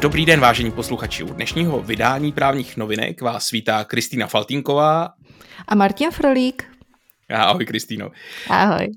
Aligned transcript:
Dobrý 0.00 0.26
den, 0.26 0.40
vážení 0.40 0.70
posluchači. 0.70 1.22
U 1.22 1.34
dnešního 1.34 1.82
vydání 1.82 2.32
právních 2.32 2.76
novinek 2.76 3.22
vás 3.22 3.50
vítá 3.50 3.84
Kristýna 3.84 4.26
Faltinková 4.26 5.08
a 5.68 5.74
Martin 5.74 6.10
Frolík. 6.10 6.64
Ahoj, 7.30 7.66
Kristýno. 7.66 8.10
Ahoj. 8.48 8.88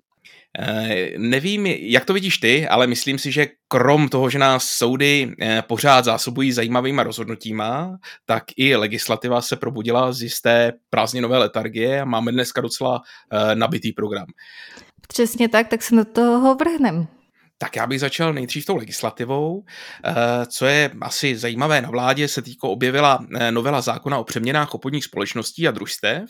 Eh, 0.59 1.11
nevím, 1.17 1.65
jak 1.65 2.05
to 2.05 2.13
vidíš 2.13 2.37
ty, 2.37 2.67
ale 2.67 2.87
myslím 2.87 3.19
si, 3.19 3.31
že 3.31 3.47
krom 3.67 4.09
toho, 4.09 4.29
že 4.29 4.39
nás 4.39 4.63
soudy 4.63 5.35
eh, 5.41 5.63
pořád 5.67 6.05
zásobují 6.05 6.51
zajímavýma 6.51 7.03
rozhodnutíma, 7.03 7.97
tak 8.25 8.43
i 8.57 8.75
legislativa 8.75 9.41
se 9.41 9.55
probudila 9.55 10.13
z 10.13 10.21
jisté 10.21 10.73
prázdninové 10.89 11.37
letargie 11.37 12.01
a 12.01 12.05
máme 12.05 12.31
dneska 12.31 12.61
docela 12.61 13.01
eh, 13.31 13.55
nabitý 13.55 13.91
program. 13.91 14.25
Přesně 15.07 15.49
tak, 15.49 15.67
tak 15.67 15.83
se 15.83 15.95
do 15.95 16.05
toho 16.05 16.55
vrhnem. 16.55 17.07
Tak 17.63 17.75
já 17.75 17.87
bych 17.87 17.99
začal 17.99 18.33
nejdřív 18.33 18.65
tou 18.65 18.75
legislativou. 18.75 19.63
Eh, 20.05 20.13
co 20.45 20.65
je 20.65 20.91
asi 21.01 21.37
zajímavé 21.37 21.81
na 21.81 21.89
vládě, 21.89 22.27
se 22.27 22.41
týko 22.41 22.69
objevila 22.69 23.25
eh, 23.39 23.51
novela 23.51 23.81
zákona 23.81 24.17
o 24.17 24.23
přeměnách 24.23 24.73
obchodních 24.73 25.03
společností 25.03 25.67
a 25.67 25.71
družstev. 25.71 26.29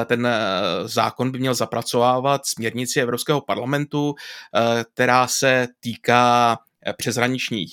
Eh, 0.00 0.04
ten 0.04 0.28
zákon 0.84 1.30
by 1.30 1.38
měl 1.38 1.54
zapracovávat 1.54 2.46
směrnici 2.46 3.00
Evropského 3.00 3.40
parlamentu, 3.40 4.14
která 4.94 5.26
se 5.26 5.68
týká 5.80 6.58
přeshraničních 6.96 7.72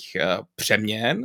přeměn 0.54 1.24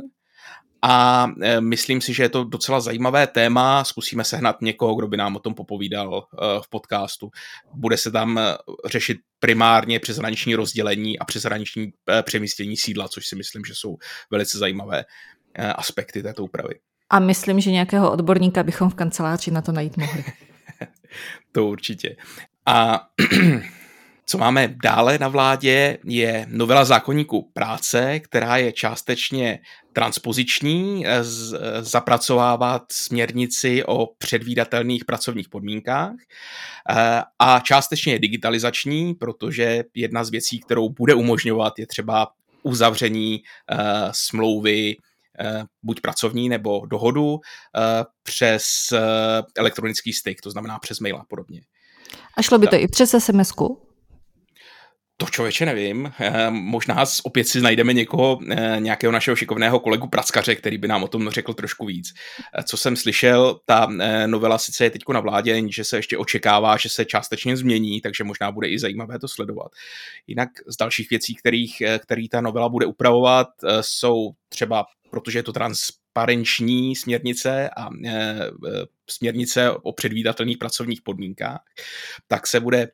a 0.88 1.26
e, 1.42 1.60
myslím 1.60 2.00
si, 2.00 2.14
že 2.14 2.22
je 2.22 2.28
to 2.28 2.44
docela 2.44 2.80
zajímavé 2.80 3.26
téma. 3.26 3.84
Zkusíme 3.84 4.24
sehnat 4.24 4.62
někoho, 4.62 4.94
kdo 4.94 5.08
by 5.08 5.16
nám 5.16 5.36
o 5.36 5.38
tom 5.38 5.54
popovídal 5.54 6.26
e, 6.32 6.36
v 6.62 6.68
podcastu. 6.68 7.30
Bude 7.74 7.96
se 7.96 8.10
tam 8.10 8.38
e, 8.38 8.56
řešit 8.84 9.18
primárně 9.40 10.00
přeshraniční 10.00 10.54
rozdělení 10.54 11.18
a 11.18 11.24
přeshraniční 11.24 11.92
přemístění 12.22 12.76
sídla, 12.76 13.08
což 13.08 13.26
si 13.26 13.36
myslím, 13.36 13.64
že 13.64 13.74
jsou 13.74 13.96
velice 14.30 14.58
zajímavé 14.58 15.04
aspekty 15.58 16.22
této 16.22 16.44
úpravy. 16.44 16.74
A 17.10 17.18
myslím, 17.18 17.60
že 17.60 17.70
nějakého 17.70 18.12
odborníka 18.12 18.62
bychom 18.62 18.90
v 18.90 18.94
kanceláři 18.94 19.50
na 19.50 19.62
to 19.62 19.72
najít 19.72 19.96
mohli. 19.96 20.24
to 21.52 21.66
určitě. 21.66 22.16
A 22.66 23.08
Co 24.28 24.38
máme 24.38 24.74
dále 24.82 25.18
na 25.18 25.28
vládě, 25.28 25.98
je 26.04 26.46
novela 26.48 26.84
zákonníku 26.84 27.50
práce, 27.52 28.20
která 28.20 28.56
je 28.56 28.72
částečně 28.72 29.58
transpoziční, 29.92 31.06
eh, 31.06 31.10
eh, 31.10 31.22
zapracovávat 31.82 32.82
směrnici 32.92 33.84
o 33.84 34.06
předvídatelných 34.18 35.04
pracovních 35.04 35.48
podmínkách 35.48 36.14
eh, 36.90 37.22
a 37.38 37.60
částečně 37.60 38.12
je 38.12 38.18
digitalizační, 38.18 39.14
protože 39.14 39.84
jedna 39.94 40.24
z 40.24 40.30
věcí, 40.30 40.60
kterou 40.60 40.88
bude 40.88 41.14
umožňovat, 41.14 41.78
je 41.78 41.86
třeba 41.86 42.28
uzavření 42.62 43.42
smlouvy 44.10 44.96
buď 45.82 46.00
pracovní 46.00 46.48
nebo 46.48 46.86
dohodu 46.86 47.40
přes 48.22 48.64
elektronický 49.56 50.12
styk, 50.12 50.40
to 50.40 50.50
znamená 50.50 50.78
přes 50.78 51.00
mail 51.00 51.16
a 51.16 51.24
podobně. 51.28 51.60
A 52.36 52.42
šlo 52.42 52.58
by 52.58 52.66
to 52.66 52.70
tak. 52.70 52.80
i 52.80 52.88
přes 52.88 53.10
sms 53.10 53.50
-ku? 53.50 53.85
To 55.18 55.26
člověče 55.26 55.66
nevím. 55.66 56.12
Eh, 56.20 56.50
možná 56.50 57.04
opět 57.22 57.44
si 57.48 57.60
najdeme 57.60 57.92
někoho, 57.92 58.38
eh, 58.50 58.76
nějakého 58.78 59.12
našeho 59.12 59.36
šikovného 59.36 59.80
kolegu 59.80 60.08
Prackaře, 60.08 60.54
který 60.54 60.78
by 60.78 60.88
nám 60.88 61.04
o 61.04 61.08
tom 61.08 61.30
řekl 61.30 61.54
trošku 61.54 61.86
víc. 61.86 62.14
Eh, 62.58 62.62
co 62.62 62.76
jsem 62.76 62.96
slyšel, 62.96 63.60
ta 63.64 63.88
novela 64.26 64.58
sice 64.58 64.84
je 64.84 64.90
teď 64.90 65.02
na 65.12 65.20
vládě, 65.20 65.62
že 65.70 65.84
se 65.84 65.96
ještě 65.96 66.18
očekává, 66.18 66.76
že 66.76 66.88
se 66.88 67.04
částečně 67.04 67.56
změní, 67.56 68.00
takže 68.00 68.24
možná 68.24 68.52
bude 68.52 68.68
i 68.68 68.78
zajímavé 68.78 69.18
to 69.18 69.28
sledovat. 69.28 69.72
Jinak 70.26 70.48
z 70.66 70.76
dalších 70.76 71.10
věcí, 71.10 71.34
kterých, 71.34 71.82
který 71.98 72.28
ta 72.28 72.40
novela 72.40 72.68
bude 72.68 72.86
upravovat, 72.86 73.48
jsou 73.80 74.30
třeba, 74.48 74.84
protože 75.10 75.38
je 75.38 75.42
to 75.42 75.52
transparenční 75.52 76.96
směrnice 76.96 77.70
a 77.76 77.88
směrnice 79.10 79.70
o 79.70 79.92
předvídatelných 79.92 80.58
pracovních 80.58 81.02
podmínkách, 81.02 81.60
tak 82.28 82.46
se 82.46 82.60
bude 82.60 82.88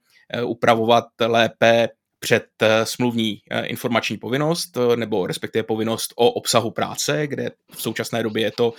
upravovat 0.44 1.04
lépe 1.20 1.88
před 2.22 2.46
eh, 2.62 2.86
smluvní 2.86 3.42
eh, 3.50 3.66
informační 3.66 4.16
povinnost, 4.16 4.76
eh, 4.76 4.96
nebo 4.96 5.26
respektive 5.26 5.62
povinnost 5.62 6.12
o 6.16 6.30
obsahu 6.30 6.70
práce, 6.70 7.26
kde 7.26 7.50
v 7.72 7.82
současné 7.82 8.22
době 8.22 8.42
je 8.42 8.50
to 8.50 8.74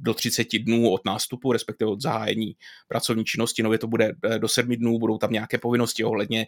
do 0.00 0.14
30 0.14 0.58
dnů 0.58 0.90
od 0.90 1.04
nástupu, 1.04 1.52
respektive 1.52 1.90
od 1.90 2.00
zahájení 2.00 2.56
pracovní 2.88 3.24
činnosti. 3.24 3.62
Nově 3.62 3.78
to 3.78 3.86
bude 3.86 4.12
do 4.38 4.48
7 4.48 4.76
dnů, 4.76 4.98
budou 4.98 5.18
tam 5.18 5.32
nějaké 5.32 5.58
povinnosti 5.58 6.04
ohledně 6.04 6.46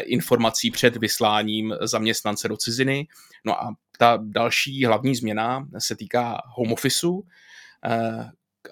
informací 0.00 0.70
před 0.70 0.96
vysláním 0.96 1.74
zaměstnance 1.80 2.48
do 2.48 2.56
ciziny. 2.56 3.06
No 3.44 3.62
a 3.62 3.74
ta 3.98 4.18
další 4.22 4.84
hlavní 4.84 5.14
změna 5.14 5.66
se 5.78 5.96
týká 5.96 6.38
home 6.56 6.72
officeu, 6.72 7.22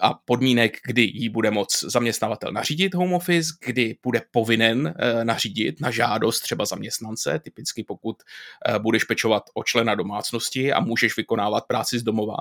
a 0.01 0.13
podmínek, 0.13 0.77
kdy 0.85 1.01
jí 1.01 1.29
bude 1.29 1.51
moc 1.51 1.83
zaměstnavatel 1.83 2.51
nařídit 2.51 2.95
home 2.95 3.13
office, 3.13 3.53
kdy 3.65 3.97
bude 4.03 4.21
povinen 4.31 4.95
eh, 4.99 5.25
nařídit 5.25 5.81
na 5.81 5.91
žádost 5.91 6.39
třeba 6.39 6.65
zaměstnance, 6.65 7.39
typicky 7.43 7.83
pokud 7.83 8.17
eh, 8.65 8.79
budeš 8.79 9.03
pečovat 9.03 9.43
o 9.53 9.63
člena 9.63 9.95
domácnosti 9.95 10.73
a 10.73 10.79
můžeš 10.79 11.17
vykonávat 11.17 11.65
práci 11.67 11.99
z 11.99 12.03
domova, 12.03 12.37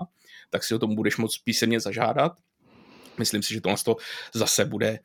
tak 0.51 0.65
si 0.65 0.75
o 0.75 0.79
tom 0.79 0.95
budeš 0.95 1.17
moc 1.17 1.39
písemně 1.39 1.81
zažádat. 1.81 2.33
Myslím 3.19 3.43
si, 3.43 3.55
že 3.55 3.61
tohle 3.61 3.79
zase 4.35 4.65
bude 4.65 4.99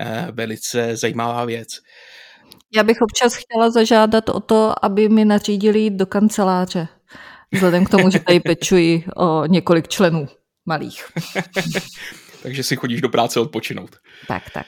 eh, 0.00 0.28
velice 0.32 0.96
zajímavá 0.96 1.44
věc. 1.44 1.68
Já 2.76 2.82
bych 2.82 2.96
občas 3.00 3.34
chtěla 3.34 3.70
zažádat 3.70 4.28
o 4.28 4.40
to, 4.40 4.84
aby 4.84 5.08
mi 5.08 5.24
nařídili 5.24 5.90
do 5.90 6.06
kanceláře. 6.06 6.88
Vzhledem 7.52 7.84
k 7.84 7.90
tomu, 7.90 8.10
že 8.10 8.18
tady 8.20 8.40
pečuji 8.40 9.04
o 9.16 9.46
několik 9.46 9.88
členů 9.88 10.28
malých. 10.68 11.04
Takže 12.42 12.62
si 12.62 12.76
chodíš 12.76 13.00
do 13.00 13.08
práce 13.08 13.40
odpočinout. 13.40 13.96
Tak, 14.28 14.50
tak. 14.50 14.66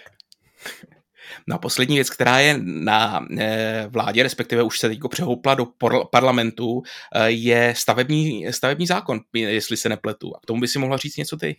No 1.46 1.56
a 1.56 1.58
poslední 1.58 1.96
věc, 1.96 2.10
která 2.10 2.38
je 2.38 2.60
na 2.62 3.26
eh, 3.38 3.86
vládě, 3.88 4.22
respektive 4.22 4.62
už 4.62 4.78
se 4.78 4.88
teď 4.88 4.98
přehoupla 5.10 5.54
do 5.54 5.66
parlamentu, 6.10 6.82
eh, 7.14 7.30
je 7.30 7.74
stavební, 7.76 8.46
stavební 8.50 8.86
zákon, 8.86 9.20
jestli 9.34 9.76
se 9.76 9.88
nepletu. 9.88 10.36
A 10.36 10.40
k 10.42 10.46
tomu 10.46 10.60
by 10.60 10.68
si 10.68 10.78
mohla 10.78 10.96
říct 10.96 11.16
něco 11.16 11.36
ty? 11.36 11.56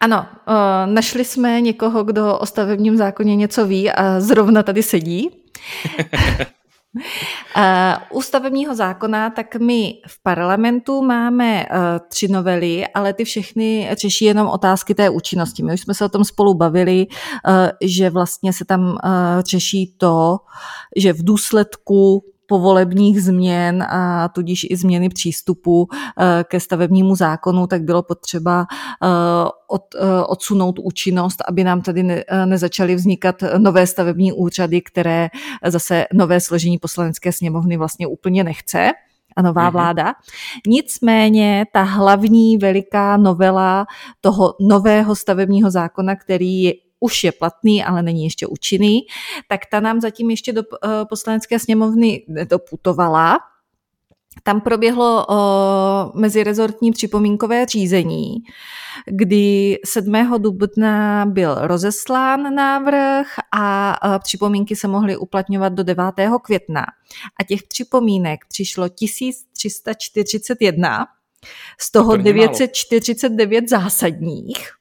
Ano, 0.00 0.26
eh, 0.48 0.86
našli 0.86 1.24
jsme 1.24 1.60
někoho, 1.60 2.04
kdo 2.04 2.38
o 2.38 2.46
stavebním 2.46 2.96
zákoně 2.96 3.36
něco 3.36 3.66
ví 3.66 3.90
a 3.90 4.20
zrovna 4.20 4.62
tady 4.62 4.82
sedí. 4.82 5.30
Uh, 6.94 8.18
u 8.18 8.22
stavebního 8.22 8.74
zákona, 8.74 9.30
tak 9.30 9.56
my 9.56 9.94
v 10.06 10.22
parlamentu 10.22 11.02
máme 11.02 11.66
uh, 11.66 11.76
tři 12.08 12.28
novely, 12.28 12.86
ale 12.86 13.12
ty 13.12 13.24
všechny 13.24 13.90
řeší 14.00 14.24
jenom 14.24 14.48
otázky 14.48 14.94
té 14.94 15.10
účinnosti. 15.10 15.62
My 15.62 15.74
už 15.74 15.80
jsme 15.80 15.94
se 15.94 16.04
o 16.04 16.08
tom 16.08 16.24
spolu 16.24 16.54
bavili, 16.54 17.06
uh, 17.06 17.54
že 17.82 18.10
vlastně 18.10 18.52
se 18.52 18.64
tam 18.64 18.98
řeší 19.46 19.94
to, 19.98 20.38
že 20.96 21.12
v 21.12 21.24
důsledku 21.24 22.24
povolebních 22.50 23.22
změn 23.22 23.82
a 23.82 24.28
tudíž 24.28 24.66
i 24.70 24.76
změny 24.76 25.08
přístupu 25.08 25.88
eh, 25.92 26.44
ke 26.44 26.60
stavebnímu 26.60 27.14
zákonu, 27.14 27.66
tak 27.66 27.82
bylo 27.82 28.02
potřeba 28.02 28.66
eh, 28.70 29.06
od, 29.68 29.82
eh, 29.94 30.24
odsunout 30.26 30.78
účinnost, 30.78 31.42
aby 31.48 31.64
nám 31.64 31.82
tady 31.82 32.02
ne, 32.02 32.24
nezačaly 32.44 32.94
vznikat 32.94 33.36
nové 33.58 33.86
stavební 33.86 34.32
úřady, 34.32 34.80
které 34.80 35.28
zase 35.66 36.04
nové 36.12 36.40
složení 36.40 36.78
poslanecké 36.78 37.32
sněmovny 37.32 37.76
vlastně 37.76 38.06
úplně 38.06 38.44
nechce 38.44 38.90
a 39.36 39.42
nová 39.42 39.68
mm-hmm. 39.68 39.72
vláda. 39.72 40.14
Nicméně 40.66 41.66
ta 41.72 41.82
hlavní 41.82 42.58
veliká 42.58 43.16
novela 43.16 43.86
toho 44.20 44.54
nového 44.60 45.14
stavebního 45.14 45.70
zákona, 45.70 46.16
který 46.16 46.72
už 47.00 47.24
je 47.24 47.32
platný, 47.32 47.84
ale 47.84 48.02
není 48.02 48.24
ještě 48.24 48.46
účinný, 48.46 49.00
tak 49.48 49.60
ta 49.70 49.80
nám 49.80 50.00
zatím 50.00 50.30
ještě 50.30 50.52
do 50.52 50.62
eh, 50.62 50.88
poslanecké 51.04 51.58
sněmovny 51.58 52.24
nedoputovala. 52.28 53.38
Tam 54.42 54.60
proběhlo 54.60 55.26
uh, 55.26 55.34
mezirezortní 56.20 56.92
připomínkové 56.92 57.66
řízení, 57.66 58.34
kdy 59.06 59.78
7. 59.84 60.12
dubna 60.38 61.26
byl 61.26 61.54
rozeslán 61.60 62.54
návrh 62.54 63.26
a 63.52 63.96
uh, 64.04 64.18
připomínky 64.18 64.76
se 64.76 64.88
mohly 64.88 65.16
uplatňovat 65.16 65.72
do 65.72 65.84
9. 65.84 66.04
května. 66.42 66.86
A 67.40 67.44
těch 67.44 67.62
připomínek 67.62 68.40
přišlo 68.48 68.88
1341, 68.88 71.06
z 71.80 71.92
toho 71.92 72.16
949 72.16 73.68
zásadních. 73.68 74.79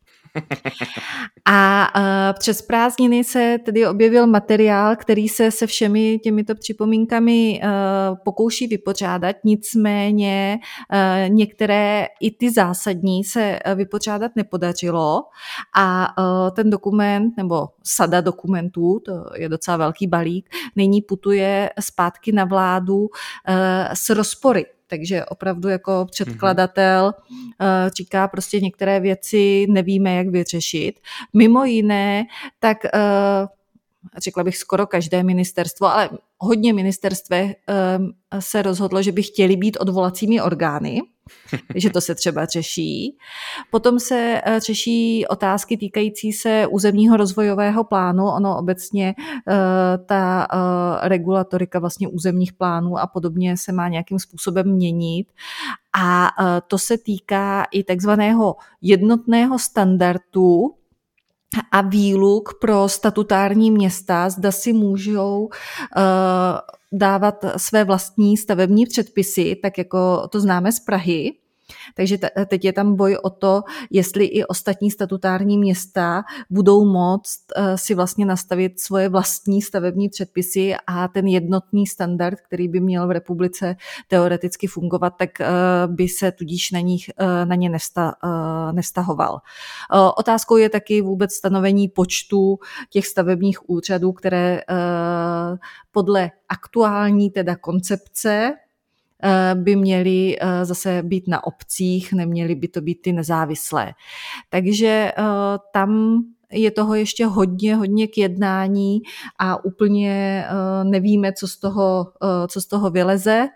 A 1.45 1.87
uh, 1.95 2.39
přes 2.39 2.61
prázdniny 2.61 3.23
se 3.23 3.57
tedy 3.65 3.87
objevil 3.87 4.27
materiál, 4.27 4.95
který 4.95 5.29
se 5.29 5.51
se 5.51 5.67
všemi 5.67 6.19
těmito 6.23 6.55
připomínkami 6.55 7.61
uh, 7.63 8.17
pokouší 8.23 8.67
vypořádat, 8.67 9.35
nicméně 9.43 10.59
uh, 10.93 11.35
některé 11.35 12.07
i 12.21 12.31
ty 12.31 12.51
zásadní 12.51 13.23
se 13.23 13.59
vypořádat 13.75 14.31
nepodařilo. 14.35 15.23
A 15.77 16.13
ten 16.55 16.69
dokument 16.69 17.33
nebo 17.37 17.67
sada 17.83 18.21
dokumentů, 18.21 18.99
to 19.05 19.25
je 19.37 19.49
docela 19.49 19.77
velký 19.77 20.07
balík, 20.07 20.49
nyní 20.75 21.01
putuje 21.01 21.69
zpátky 21.79 22.31
na 22.31 22.45
vládu 22.45 23.07
s 23.93 24.09
rozpory 24.09 24.65
takže 24.89 25.25
opravdu 25.25 25.69
jako 25.69 26.05
předkladatel 26.11 27.11
mm-hmm. 27.11 27.89
říká 27.97 28.27
prostě 28.27 28.59
některé 28.59 28.99
věci 28.99 29.67
nevíme, 29.69 30.15
jak 30.15 30.27
vyřešit. 30.27 30.99
Mimo 31.33 31.65
jiné, 31.65 32.25
tak 32.59 32.77
řekla 34.17 34.43
bych 34.43 34.57
skoro 34.57 34.87
každé 34.87 35.23
ministerstvo, 35.23 35.87
ale 35.87 36.09
hodně 36.37 36.73
ministerstve 36.73 37.53
se 38.39 38.61
rozhodlo, 38.61 39.01
že 39.01 39.11
by 39.11 39.23
chtěli 39.23 39.55
být 39.55 39.77
odvolacími 39.79 40.41
orgány, 40.41 41.01
že 41.75 41.89
to 41.89 42.01
se 42.01 42.15
třeba 42.15 42.45
řeší. 42.45 43.17
Potom 43.71 43.99
se 43.99 44.41
eh, 44.45 44.59
řeší 44.59 45.27
otázky 45.27 45.77
týkající 45.77 46.33
se 46.33 46.67
územního 46.67 47.17
rozvojového 47.17 47.83
plánu. 47.83 48.25
Ono 48.25 48.57
obecně 48.57 49.15
eh, 49.17 49.53
ta 50.05 50.47
eh, 50.53 51.09
regulatorika 51.09 51.79
vlastně 51.79 52.07
územních 52.07 52.53
plánů 52.53 52.97
a 52.97 53.07
podobně 53.07 53.57
se 53.57 53.71
má 53.71 53.87
nějakým 53.87 54.19
způsobem 54.19 54.71
měnit. 54.71 55.27
A 55.99 56.29
to 56.67 56.77
se 56.77 56.97
týká 56.97 57.67
i 57.71 57.83
takzvaného 57.83 58.55
jednotného 58.81 59.59
standardu 59.59 60.78
a 61.71 61.81
výluk 61.81 62.53
pro 62.61 62.89
statutární 62.89 63.71
města, 63.71 64.29
zda 64.29 64.51
si 64.51 64.73
můžou 64.73 65.39
uh, 65.43 65.49
dávat 66.91 67.45
své 67.57 67.83
vlastní 67.83 68.37
stavební 68.37 68.85
předpisy, 68.85 69.55
tak 69.55 69.77
jako 69.77 70.27
to 70.27 70.39
známe 70.39 70.71
z 70.71 70.79
Prahy. 70.79 71.33
Takže 71.95 72.17
teď 72.47 72.65
je 72.65 72.73
tam 72.73 72.95
boj 72.95 73.17
o 73.23 73.29
to, 73.29 73.63
jestli 73.91 74.25
i 74.25 74.45
ostatní 74.45 74.91
statutární 74.91 75.57
města 75.57 76.23
budou 76.49 76.85
moct 76.85 77.39
eh, 77.55 77.77
si 77.77 77.95
vlastně 77.95 78.25
nastavit 78.25 78.79
svoje 78.79 79.09
vlastní 79.09 79.61
stavební 79.61 80.09
předpisy 80.09 80.75
a 80.87 81.07
ten 81.07 81.27
jednotný 81.27 81.87
standard, 81.87 82.41
který 82.41 82.67
by 82.67 82.79
měl 82.79 83.07
v 83.07 83.11
republice 83.11 83.75
teoreticky 84.07 84.67
fungovat, 84.67 85.13
tak 85.17 85.41
eh, 85.41 85.47
by 85.87 86.07
se 86.07 86.31
tudíž 86.31 86.71
na, 86.71 86.79
nich, 86.79 87.09
eh, 87.17 87.45
na 87.45 87.55
ně 87.55 87.71
nestahoval. 88.71 89.39
Otázkou 90.15 90.57
je 90.57 90.69
taky 90.69 91.01
vůbec 91.01 91.33
stanovení 91.33 91.87
počtu 91.87 92.59
těch 92.89 93.07
stavebních 93.07 93.69
úřadů, 93.69 94.11
které 94.11 94.61
podle 95.91 96.31
aktuální 96.49 97.29
teda 97.29 97.55
koncepce 97.55 98.53
by 99.53 99.75
měly 99.75 100.37
eh, 100.39 100.65
zase 100.65 101.03
být 101.03 101.27
na 101.27 101.43
obcích, 101.43 102.13
neměly 102.13 102.55
by 102.55 102.67
to 102.67 102.81
být 102.81 103.01
ty 103.01 103.13
nezávislé. 103.13 103.93
Takže 104.49 105.11
eh, 105.17 105.23
tam 105.73 106.21
je 106.51 106.71
toho 106.71 106.95
ještě 106.95 107.25
hodně, 107.25 107.75
hodně 107.75 108.07
k 108.07 108.17
jednání 108.17 109.01
a 109.39 109.65
úplně 109.65 110.45
nevíme, 110.83 111.33
co 111.33 111.47
z 111.47 111.57
toho, 111.57 112.11
co 112.47 112.61
z 112.61 112.65
toho 112.65 112.89
vyleze. 112.89 113.47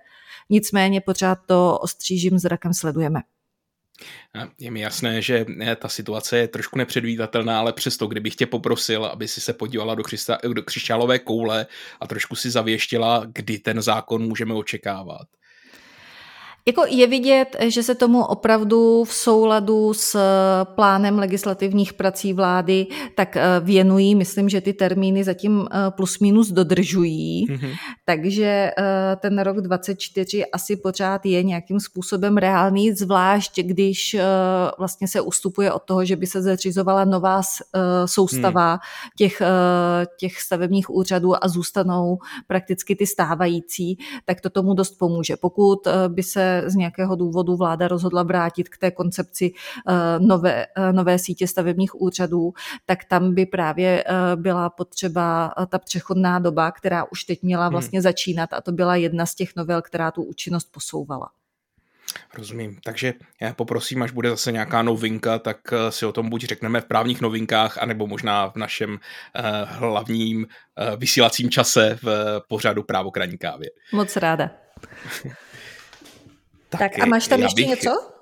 Nicméně 0.49 1.01
pořád 1.01 1.39
to 1.45 1.79
ostřížím 1.79 2.39
zrakem 2.39 2.73
sledujeme. 2.73 3.21
Je 4.59 4.71
mi 4.71 4.79
jasné, 4.79 5.21
že 5.21 5.45
ta 5.75 5.87
situace 5.87 6.37
je 6.37 6.47
trošku 6.47 6.77
nepředvídatelná, 6.77 7.59
ale 7.59 7.73
přesto, 7.73 8.07
kdybych 8.07 8.35
tě 8.35 8.45
poprosil, 8.45 9.05
aby 9.05 9.27
si 9.27 9.41
se 9.41 9.53
podívala 9.53 9.95
do, 9.95 10.03
křista, 10.03 10.37
do 10.53 10.63
křišťálové 10.63 11.19
koule 11.19 11.65
a 11.99 12.07
trošku 12.07 12.35
si 12.35 12.51
zavěštila, 12.51 13.25
kdy 13.33 13.59
ten 13.59 13.81
zákon 13.81 14.27
můžeme 14.27 14.53
očekávat. 14.53 15.27
Jako 16.67 16.85
je 16.89 17.07
vidět, 17.07 17.55
že 17.67 17.83
se 17.83 17.95
tomu 17.95 18.25
opravdu 18.25 19.03
v 19.03 19.13
souladu 19.13 19.93
s 19.93 20.17
plánem 20.63 21.19
legislativních 21.19 21.93
prací 21.93 22.33
vlády 22.33 22.87
tak 23.15 23.37
eh, 23.37 23.43
věnují. 23.59 24.15
Myslím, 24.15 24.49
že 24.49 24.61
ty 24.61 24.73
termíny 24.73 25.23
zatím 25.23 25.67
eh, 25.71 25.91
plus 25.91 26.19
minus 26.19 26.51
dodržují. 26.51 27.47
Mm-hmm. 27.47 27.73
Takže 28.05 28.71
eh, 28.77 29.15
ten 29.15 29.39
rok 29.39 29.61
24 29.61 30.45
asi 30.45 30.75
pořád 30.75 31.25
je 31.25 31.43
nějakým 31.43 31.79
způsobem 31.79 32.37
reálný, 32.37 32.91
zvlášť 32.91 33.59
když 33.59 34.15
vlastně 34.77 35.07
se 35.07 35.21
ustupuje 35.21 35.71
od 35.71 35.83
toho, 35.83 36.05
že 36.05 36.15
by 36.15 36.27
se 36.27 36.41
zařizovala 36.41 37.05
nová 37.05 37.41
soustava 38.05 38.73
mm. 38.73 38.79
těch, 39.17 39.41
těch 40.19 40.41
stavebních 40.41 40.89
úřadů 40.89 41.43
a 41.43 41.47
zůstanou 41.47 42.17
prakticky 42.47 42.95
ty 42.95 43.07
stávající, 43.07 43.97
tak 44.25 44.41
to 44.41 44.49
tomu 44.49 44.73
dost 44.73 44.97
pomůže. 44.97 45.37
Pokud 45.37 45.87
by 46.07 46.23
se 46.23 46.52
z 46.65 46.75
nějakého 46.75 47.15
důvodu 47.15 47.55
vláda 47.55 47.87
rozhodla 47.87 48.23
vrátit 48.23 48.69
k 48.69 48.77
té 48.77 48.91
koncepci 48.91 49.53
eh, 49.89 49.93
nové, 50.19 50.65
eh, 50.65 50.93
nové 50.93 51.19
sítě 51.19 51.47
stavebních 51.47 52.01
úřadů, 52.01 52.53
tak 52.85 53.05
tam 53.05 53.33
by 53.33 53.45
právě 53.45 54.03
eh, 54.03 54.35
byla 54.35 54.69
potřeba 54.69 55.53
ta 55.69 55.79
přechodná 55.79 56.39
doba, 56.39 56.71
která 56.71 57.05
už 57.11 57.23
teď 57.23 57.43
měla 57.43 57.63
hmm. 57.65 57.71
vlastně 57.71 57.99
hmm. 57.99 58.03
začínat 58.03 58.53
a 58.53 58.61
to 58.61 58.71
byla 58.71 58.95
jedna 58.95 59.25
z 59.25 59.35
těch 59.35 59.55
novel, 59.55 59.81
která 59.81 60.11
tu 60.11 60.23
účinnost 60.23 60.71
posouvala. 60.71 61.29
Rozumím. 62.33 62.77
Takže 62.83 63.13
já 63.41 63.53
poprosím, 63.53 64.03
až 64.03 64.11
bude 64.11 64.29
zase 64.29 64.51
nějaká 64.51 64.81
novinka, 64.81 65.39
tak 65.39 65.57
si 65.89 66.05
o 66.05 66.11
tom 66.11 66.29
buď 66.29 66.43
řekneme 66.43 66.81
v 66.81 66.85
právních 66.85 67.21
novinkách, 67.21 67.77
anebo 67.77 68.07
možná 68.07 68.49
v 68.49 68.55
našem 68.55 68.91
uh, 68.91 68.99
hlavním 69.65 70.37
uh, 70.37 70.99
vysílacím 70.99 71.49
čase 71.49 71.99
v 72.03 72.41
pořadu 72.47 72.83
Právo 72.83 73.11
kraní 73.11 73.37
kávě. 73.37 73.69
Moc 73.93 74.15
ráda. 74.15 74.49
Tak, 76.79 76.91
tak 76.95 76.99
a 76.99 77.05
máš 77.05 77.27
tam 77.27 77.41
ještě 77.41 77.61
bych, 77.61 77.69
něco? 77.69 78.13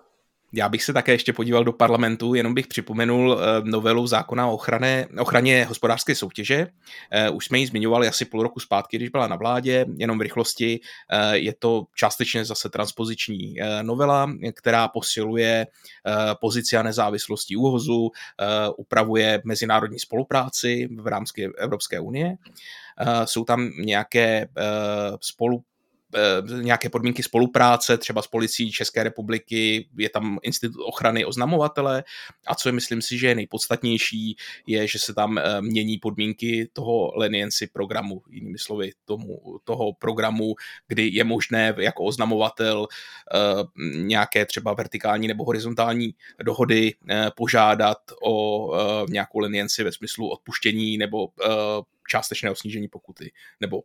Já 0.54 0.70
bych 0.70 0.84
se 0.84 0.94
také 0.94 1.12
ještě 1.12 1.34
podíval 1.34 1.64
do 1.64 1.74
parlamentu, 1.74 2.34
jenom 2.34 2.54
bych 2.54 2.68
připomenul 2.68 3.40
eh, 3.40 3.62
novelu 3.64 4.08
zákona 4.08 4.48
o 4.48 4.54
ochraně, 4.54 5.08
ochraně 5.20 5.66
hospodářské 5.66 6.16
soutěže. 6.16 6.68
Eh, 7.12 7.30
už 7.30 7.46
jsme 7.46 7.60
ji 7.60 7.68
zmiňovali 7.68 8.08
asi 8.08 8.26
půl 8.26 8.44
roku 8.44 8.60
zpátky, 8.60 8.98
když 8.98 9.10
byla 9.10 9.28
na 9.28 9.36
vládě, 9.36 9.86
jenom 9.98 10.18
v 10.18 10.22
rychlosti. 10.22 10.80
Eh, 11.12 11.38
je 11.38 11.54
to 11.60 11.84
částečně 11.96 12.46
zase 12.46 12.70
transpoziční 12.70 13.56
novela, 13.82 14.32
která 14.54 14.88
posiluje 14.88 15.68
pozici 16.42 16.78
a 16.78 16.84
nezávislosti 16.84 17.56
úhozu, 17.56 18.12
upravuje 18.78 19.42
mezinárodní 19.46 20.00
spolupráci 20.00 20.90
v 21.00 21.08
rámci 21.08 21.50
Evropské 21.58 22.00
unie. 22.00 22.36
Jsou 23.26 23.44
tam 23.44 23.70
nějaké 23.78 24.48
spolu 25.22 25.60
Eh, 25.60 25.71
nějaké 26.62 26.90
podmínky 26.90 27.24
spolupráce, 27.24 27.98
třeba 27.98 28.22
s 28.22 28.28
policií 28.28 28.72
České 28.72 29.04
republiky, 29.04 29.90
je 29.98 30.10
tam 30.10 30.40
institut 30.42 30.84
ochrany 30.86 31.26
oznamovatele 31.26 32.04
a 32.48 32.56
co 32.56 32.70
je, 32.70 32.74
myslím 32.74 33.02
si, 33.02 33.18
že 33.18 33.28
je 33.28 33.36
nejpodstatnější, 33.36 34.36
je, 34.68 34.88
že 34.88 35.00
se 35.00 35.14
tam 35.14 35.38
eh, 35.38 35.62
mění 35.62 35.98
podmínky 35.98 36.70
toho 36.74 37.12
leniency 37.16 37.68
programu, 37.68 38.22
jinými 38.30 38.58
slovy 38.58 38.92
tomu, 39.06 39.60
toho 39.64 39.94
programu, 39.94 40.56
kdy 40.88 41.10
je 41.14 41.24
možné 41.24 41.76
jako 41.78 42.04
oznamovatel 42.04 42.88
eh, 43.34 43.38
nějaké 43.98 44.46
třeba 44.46 44.74
vertikální 44.74 45.28
nebo 45.28 45.46
horizontální 45.46 46.16
dohody 46.44 46.94
požádat 47.36 47.98
o 48.24 48.72
nějakou 49.10 49.40
lenienci 49.40 49.84
ve 49.84 49.92
smyslu 49.92 50.30
odpuštění 50.30 50.98
nebo 50.98 51.28
částečného 52.08 52.56
snížení 52.56 52.88
pokuty 52.88 53.32
nebo 53.62 53.84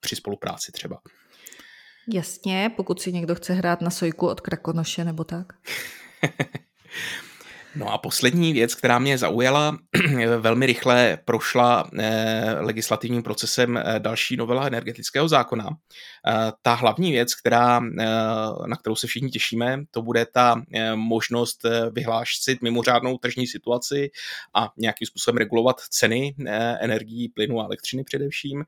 při 0.00 0.16
spolupráci 0.16 0.72
třeba. 0.72 1.00
Jasně, 2.08 2.70
pokud 2.76 3.02
si 3.02 3.12
někdo 3.12 3.34
chce 3.34 3.52
hrát 3.52 3.80
na 3.80 3.90
sojku 3.90 4.26
od 4.26 4.40
Krakonoše 4.40 5.04
nebo 5.04 5.24
tak. 5.24 5.52
No 7.76 7.92
a 7.92 7.98
poslední 7.98 8.52
věc, 8.52 8.74
která 8.74 8.98
mě 8.98 9.18
zaujala, 9.18 9.78
velmi 10.38 10.66
rychle 10.66 11.18
prošla 11.24 11.90
eh, 11.98 12.56
legislativním 12.60 13.22
procesem 13.22 13.76
eh, 13.76 13.98
další 13.98 14.36
novela 14.36 14.66
energetického 14.66 15.28
zákona. 15.28 15.68
Eh, 16.28 16.52
ta 16.62 16.74
hlavní 16.74 17.12
věc, 17.12 17.34
která, 17.34 17.80
na 18.66 18.76
kterou 18.80 18.96
se 18.96 19.06
všichni 19.06 19.30
těšíme, 19.30 19.78
to 19.90 20.02
bude 20.02 20.26
ta 20.26 20.62
možnost 20.94 21.66
vyhlášit 21.92 22.62
mimořádnou 22.62 23.18
tržní 23.18 23.46
situaci 23.46 24.10
a 24.54 24.72
nějakým 24.76 25.06
způsobem 25.06 25.36
regulovat 25.36 25.80
ceny 25.80 26.34
energií, 26.80 27.28
plynu 27.28 27.60
a 27.60 27.64
elektřiny 27.64 28.04
především 28.04 28.64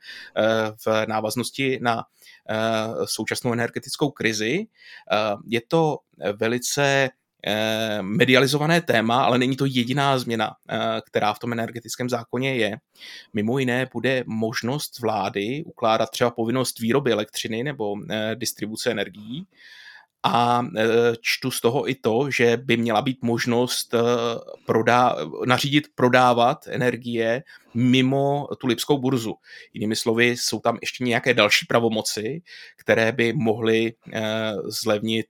v 0.86 1.06
návaznosti 1.06 1.78
na 1.82 2.04
současnou 3.04 3.52
energetickou 3.52 4.10
krizi. 4.10 4.66
Je 5.46 5.60
to 5.68 5.98
velice 6.36 7.10
medializované 8.02 8.80
téma, 8.80 9.24
ale 9.24 9.38
není 9.38 9.56
to 9.56 9.66
jediná 9.66 10.18
změna, 10.18 10.50
eh, 10.68 10.78
která 11.06 11.32
v 11.32 11.38
tom 11.38 11.52
energetickém 11.52 12.10
zákoně 12.10 12.56
je. 12.56 12.76
Mimo 13.34 13.58
jiné 13.58 13.88
bude 13.92 14.24
možnost 14.26 15.00
vlády 15.00 15.62
ukládat 15.66 16.10
třeba 16.10 16.30
povinnost 16.30 16.78
výroby 16.78 17.12
elektřiny 17.12 17.64
nebo 17.64 17.96
eh, 18.10 18.34
distribuce 18.34 18.90
energií, 18.90 19.46
a 20.26 20.66
čtu 21.20 21.50
z 21.50 21.60
toho 21.60 21.90
i 21.90 21.94
to, 21.94 22.30
že 22.30 22.56
by 22.56 22.76
měla 22.76 23.02
být 23.02 23.22
možnost 23.22 23.94
prodá, 24.66 25.16
nařídit 25.46 25.84
prodávat 25.94 26.66
energie 26.66 27.42
mimo 27.74 28.48
tu 28.58 28.66
Lipskou 28.66 28.98
burzu. 28.98 29.34
Jinými 29.72 29.96
slovy, 29.96 30.26
jsou 30.26 30.60
tam 30.60 30.78
ještě 30.80 31.04
nějaké 31.04 31.34
další 31.34 31.66
pravomoci, 31.66 32.42
které 32.76 33.12
by 33.12 33.32
mohly 33.32 33.94
zlevnit 34.68 35.26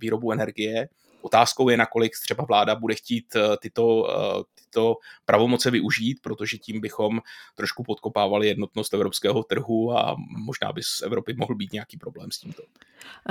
výrobu 0.00 0.32
energie 0.32 0.88
Otázkou 1.22 1.68
je, 1.68 1.76
nakolik 1.76 2.12
třeba 2.22 2.44
vláda 2.44 2.74
bude 2.74 2.94
chtít 2.94 3.36
tyto, 3.60 4.08
tyto 4.54 4.96
pravomoce 5.24 5.70
využít, 5.70 6.18
protože 6.22 6.58
tím 6.58 6.80
bychom 6.80 7.20
trošku 7.54 7.82
podkopávali 7.82 8.46
jednotnost 8.46 8.94
evropského 8.94 9.42
trhu 9.42 9.98
a 9.98 10.16
možná 10.46 10.72
by 10.72 10.82
z 10.82 11.02
Evropy 11.02 11.34
mohl 11.34 11.54
být 11.54 11.72
nějaký 11.72 11.96
problém 11.96 12.30
s 12.30 12.38
tímto. 12.38 12.62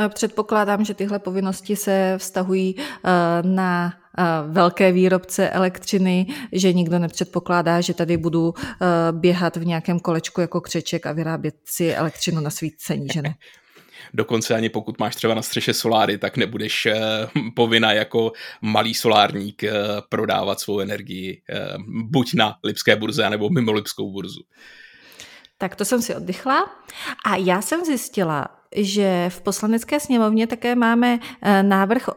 Předpokládám, 0.10 0.86
že 0.86 0.94
tyhle 0.94 1.20
povinnosti 1.20 1.76
se 1.76 2.16
vztahují 2.18 2.76
na 3.42 3.94
velké 4.48 4.92
výrobce 4.92 5.50
elektřiny, 5.50 6.28
že 6.52 6.74
nikdo 6.74 7.00
nepředpokládá, 7.00 7.82
že 7.82 7.94
tady 7.94 8.18
budu 8.18 8.54
běhat 9.12 9.56
v 9.56 9.66
nějakém 9.66 10.00
kolečku 10.00 10.42
jako 10.42 10.62
křeček 10.62 11.06
a 11.06 11.12
vyrábět 11.12 11.56
si 11.66 11.94
elektřinu 11.96 12.42
na 12.42 12.50
svý 12.50 12.72
cení, 12.78 13.08
že 13.14 13.22
ne? 13.22 13.36
Dokonce 14.14 14.56
ani 14.56 14.70
pokud 14.70 15.00
máš 15.00 15.16
třeba 15.16 15.34
na 15.34 15.42
střeše 15.42 15.74
soláry, 15.74 16.18
tak 16.18 16.38
nebudeš 16.38 16.86
eh, 16.86 17.00
povinna 17.56 17.94
jako 17.94 18.32
malý 18.62 18.94
solárník 18.94 19.64
eh, 19.64 19.74
prodávat 20.10 20.60
svou 20.60 20.80
energii 20.80 21.42
eh, 21.50 21.78
buď 21.88 22.34
na 22.34 22.56
Lipské 22.64 22.96
burze, 22.96 23.30
nebo 23.30 23.50
mimo 23.50 23.72
Lipskou 23.72 24.12
burzu. 24.12 24.42
Tak 25.58 25.76
to 25.76 25.86
jsem 25.86 26.02
si 26.02 26.16
oddychla. 26.16 26.66
A 27.26 27.36
já 27.36 27.62
jsem 27.62 27.86
zjistila, 27.86 28.48
že 28.76 29.26
v 29.30 29.42
poslanecké 29.42 30.00
sněmovně 30.00 30.48
také 30.48 30.76
máme 30.76 31.20
návrh 31.62 32.10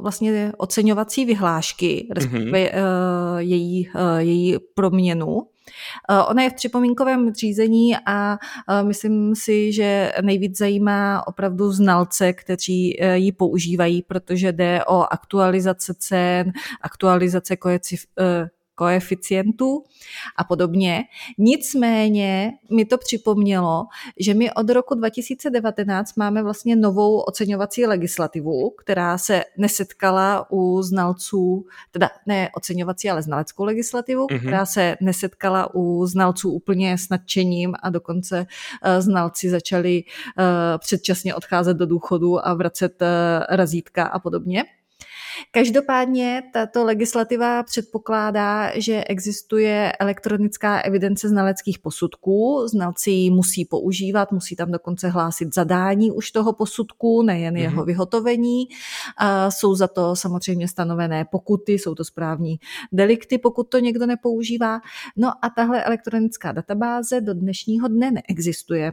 vlastně 0.00 0.52
oceňovací 0.56 1.24
vyhlášky, 1.24 2.08
respektive 2.10 2.58
mm-hmm. 2.58 3.36
její, 3.38 3.90
její 4.18 4.56
proměnu. 4.74 5.46
Eh, 6.10 6.22
ona 6.22 6.42
je 6.42 6.50
v 6.50 6.54
připomínkovém 6.54 7.34
řízení 7.34 7.96
a 8.06 8.38
eh, 8.70 8.82
myslím 8.82 9.34
si, 9.34 9.72
že 9.72 10.12
nejvíc 10.22 10.58
zajímá 10.58 11.26
opravdu 11.26 11.72
znalce, 11.72 12.32
kteří 12.32 13.02
eh, 13.02 13.18
ji 13.18 13.32
používají, 13.32 14.02
protože 14.02 14.52
jde 14.52 14.84
o 14.84 15.12
aktualizace 15.12 15.94
cen, 15.98 16.52
aktualizace 16.82 17.56
koeficientů 17.56 17.82
a 20.36 20.44
podobně. 20.44 21.04
Nicméně 21.38 22.52
mi 22.70 22.84
to 22.84 22.98
připomnělo, 22.98 23.84
že 24.20 24.34
my 24.34 24.52
od 24.52 24.70
roku 24.70 24.94
2019 24.94 26.16
máme 26.16 26.42
vlastně 26.42 26.76
novou 26.76 27.18
oceňovací 27.18 27.86
legislativu, 27.86 28.70
která 28.70 29.18
se 29.18 29.44
nesetkala 29.58 30.46
u 30.50 30.82
znalců, 30.82 31.64
teda 31.90 32.10
ne 32.26 32.48
oceňovací, 32.56 33.10
ale 33.10 33.22
znaleckou 33.22 33.64
legislativu, 33.64 34.26
mm-hmm. 34.26 34.38
která 34.38 34.66
se 34.66 34.96
nesetkala 35.00 35.74
u 35.74 36.06
znalců 36.06 36.50
úplně 36.50 36.98
s 36.98 37.08
nadšením 37.08 37.74
a 37.82 37.90
dokonce 37.90 38.40
uh, 38.40 38.46
znalci 38.98 39.50
začali 39.50 40.04
uh, 40.04 40.44
předčasně 40.78 41.34
odcházet 41.34 41.76
do 41.76 41.86
důchodu 41.86 42.46
a 42.46 42.54
vracet 42.54 43.02
uh, 43.02 43.08
razítka 43.48 44.04
a 44.04 44.18
podobně. 44.18 44.64
Každopádně 45.50 46.42
tato 46.52 46.84
legislativa 46.84 47.62
předpokládá, 47.62 48.70
že 48.80 49.04
existuje 49.04 49.92
elektronická 49.92 50.80
evidence 50.80 51.28
znaleckých 51.28 51.78
posudků. 51.78 52.66
Znalci 52.68 53.10
ji 53.10 53.30
musí 53.30 53.64
používat, 53.64 54.32
musí 54.32 54.56
tam 54.56 54.70
dokonce 54.70 55.08
hlásit 55.08 55.54
zadání 55.54 56.10
už 56.10 56.30
toho 56.30 56.52
posudku, 56.52 57.22
nejen 57.22 57.54
mm-hmm. 57.54 57.58
jeho 57.58 57.84
vyhotovení. 57.84 58.64
A 59.18 59.50
jsou 59.50 59.74
za 59.74 59.88
to 59.88 60.16
samozřejmě 60.16 60.68
stanovené 60.68 61.24
pokuty, 61.24 61.72
jsou 61.72 61.94
to 61.94 62.04
správní 62.04 62.56
delikty, 62.92 63.38
pokud 63.38 63.68
to 63.68 63.78
někdo 63.78 64.06
nepoužívá. 64.06 64.80
No 65.16 65.28
a 65.28 65.50
tahle 65.56 65.84
elektronická 65.84 66.52
databáze 66.52 67.20
do 67.20 67.34
dnešního 67.34 67.88
dne 67.88 68.10
neexistuje. 68.10 68.92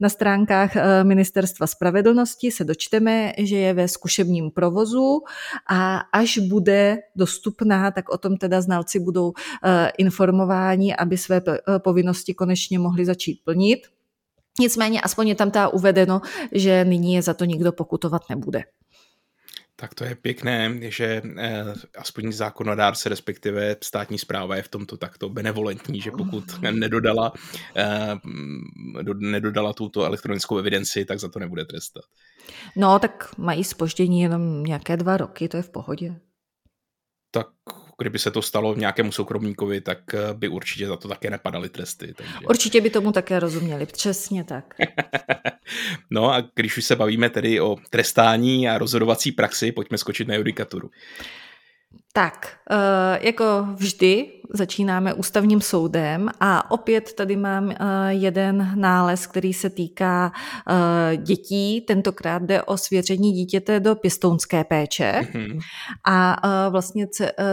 Na 0.00 0.08
stránkách 0.08 0.76
eh, 0.76 1.04
Ministerstva 1.04 1.66
spravedlnosti 1.66 2.50
se 2.50 2.64
dočteme, 2.64 3.32
že 3.38 3.56
je 3.56 3.74
ve 3.74 3.88
zkušebním 3.88 4.50
provozu 4.50 5.20
a 5.70 5.96
až 6.12 6.38
bude 6.38 6.98
dostupná, 7.16 7.90
tak 7.90 8.08
o 8.08 8.18
tom 8.18 8.36
teda 8.36 8.60
znalci 8.60 9.00
budou 9.00 9.32
eh, 9.64 9.90
informováni, 9.98 10.96
aby 10.96 11.18
své 11.18 11.42
eh, 11.48 11.78
povinnosti 11.78 12.34
konečně 12.34 12.78
mohli 12.78 13.04
začít 13.06 13.40
plnit. 13.44 13.78
Nicméně 14.60 15.00
aspoň 15.00 15.28
je 15.28 15.34
tam 15.34 15.50
ta 15.50 15.68
uvedeno, 15.68 16.20
že 16.52 16.84
nyní 16.84 17.14
je 17.14 17.22
za 17.22 17.34
to 17.34 17.44
nikdo 17.44 17.72
pokutovat 17.72 18.22
nebude. 18.30 18.62
Tak 19.76 19.94
to 19.94 20.04
je 20.04 20.14
pěkné, 20.14 20.70
že 20.80 21.22
eh, 21.38 21.64
aspoň 21.98 22.32
zákonodárce, 22.32 23.08
respektive 23.08 23.76
státní 23.82 24.18
zpráva 24.18 24.56
je 24.56 24.62
v 24.62 24.68
tomto 24.68 24.96
takto 24.96 25.28
benevolentní, 25.28 26.00
že 26.00 26.10
pokud 26.10 26.44
nedodala, 26.70 27.32
eh, 27.76 28.14
do, 29.02 29.14
nedodala 29.14 29.72
tuto 29.72 30.04
elektronickou 30.04 30.58
evidenci, 30.58 31.04
tak 31.04 31.20
za 31.20 31.28
to 31.28 31.38
nebude 31.38 31.64
trestat. 31.64 32.04
No, 32.76 32.98
tak 32.98 33.38
mají 33.38 33.64
spoždění 33.64 34.20
jenom 34.20 34.64
nějaké 34.64 34.96
dva 34.96 35.16
roky, 35.16 35.48
to 35.48 35.56
je 35.56 35.62
v 35.62 35.70
pohodě. 35.70 36.20
Tak 37.30 37.48
kdyby 37.98 38.18
se 38.18 38.30
to 38.30 38.42
stalo 38.42 38.74
nějakému 38.74 39.12
soukromníkovi, 39.12 39.80
tak 39.80 40.14
eh, 40.14 40.18
by 40.34 40.48
určitě 40.48 40.86
za 40.86 40.96
to 40.96 41.08
také 41.08 41.30
nepadaly 41.30 41.68
tresty. 41.68 42.14
Takže... 42.16 42.34
Určitě 42.48 42.80
by 42.80 42.90
tomu 42.90 43.12
také 43.12 43.40
rozuměli, 43.40 43.86
přesně 43.86 44.44
tak. 44.44 44.74
no 46.10 46.32
a 46.32 46.42
když 46.54 46.76
už 46.76 46.84
se 46.84 46.96
bavíme 46.96 47.30
tedy 47.30 47.60
o 47.60 47.76
trestání 47.90 48.68
a 48.68 48.78
rozhodovací 48.78 49.32
praxi, 49.32 49.72
pojďme 49.72 49.98
skočit 49.98 50.28
na 50.28 50.34
judikaturu. 50.34 50.90
Tak, 52.12 52.56
eh, 52.70 53.18
jako 53.26 53.66
vždy 53.74 54.32
začínáme 54.50 55.14
ústavním 55.14 55.60
soudem 55.60 56.30
a 56.40 56.70
opět 56.70 57.12
tady 57.12 57.36
mám 57.36 57.70
eh, 57.70 57.76
jeden 58.08 58.72
nález, 58.74 59.26
který 59.26 59.54
se 59.54 59.70
týká 59.70 60.32
eh, 60.68 61.16
dětí. 61.16 61.80
Tentokrát 61.80 62.42
jde 62.42 62.62
o 62.62 62.76
svěření 62.76 63.32
dítěte 63.32 63.80
do 63.80 63.94
pěstounské 63.94 64.64
péče 64.64 65.20
mm-hmm. 65.22 65.60
a 66.04 66.36
vlastně 66.70 67.06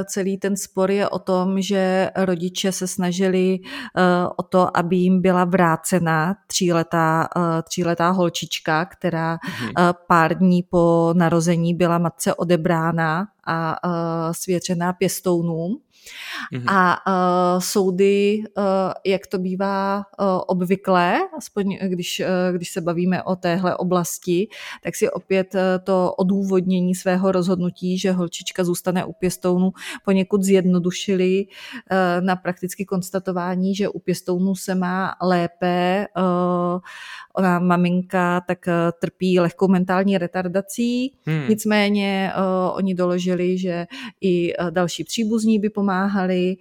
celý 0.05 0.37
ten 0.37 0.57
spor 0.57 0.91
je 0.91 1.09
o 1.09 1.19
tom, 1.19 1.61
že 1.61 2.09
rodiče 2.15 2.71
se 2.71 2.87
snažili 2.87 3.59
o 4.37 4.43
to, 4.43 4.77
aby 4.77 4.95
jim 4.95 5.21
byla 5.21 5.45
vrácena 5.45 6.35
tříletá, 6.47 7.27
tříletá 7.63 8.09
holčička, 8.09 8.85
která 8.85 9.37
mm-hmm. 9.37 9.93
pár 10.07 10.37
dní 10.37 10.63
po 10.63 11.13
narození 11.17 11.73
byla 11.73 11.97
matce 11.97 12.35
odebrána 12.35 13.27
a 13.47 13.79
svěřená 14.31 14.93
pěstounům. 14.93 15.77
Mm-hmm. 16.53 16.65
A 16.67 16.97
uh, 17.07 17.59
soudy, 17.59 18.43
uh, 18.57 18.63
jak 19.05 19.27
to 19.27 19.37
bývá 19.37 19.97
uh, 19.97 20.25
obvyklé, 20.47 21.19
aspoň 21.37 21.77
když, 21.87 22.19
uh, 22.19 22.55
když 22.55 22.69
se 22.69 22.81
bavíme 22.81 23.23
o 23.23 23.35
téhle 23.35 23.77
oblasti, 23.77 24.47
tak 24.83 24.95
si 24.95 25.09
opět 25.09 25.55
uh, 25.55 25.61
to 25.83 26.13
odůvodnění 26.17 26.95
svého 26.95 27.31
rozhodnutí, 27.31 27.97
že 27.97 28.11
holčička 28.11 28.63
zůstane 28.63 29.05
u 29.05 29.13
pěstounu, 29.13 29.71
poněkud 30.05 30.43
zjednodušili 30.43 31.45
uh, 31.45 32.25
na 32.25 32.35
prakticky 32.35 32.85
konstatování, 32.85 33.75
že 33.75 33.89
u 33.89 33.99
pěstounu 33.99 34.55
se 34.55 34.75
má 34.75 35.15
lépe, 35.21 36.05
uh, 36.17 36.79
ona 37.35 37.59
maminka 37.59 38.41
tak 38.41 38.59
uh, 38.67 38.73
trpí 39.01 39.39
lehkou 39.39 39.67
mentální 39.67 40.17
retardací, 40.17 41.13
hmm. 41.25 41.43
nicméně 41.49 42.31
uh, 42.37 42.77
oni 42.77 42.95
doložili, 42.95 43.57
že 43.57 43.87
i 44.21 44.57
uh, 44.57 44.71
další 44.71 45.03
příbuzní 45.03 45.59
by 45.59 45.69
pomáhali 45.69 45.90
pomáhali 45.91 46.57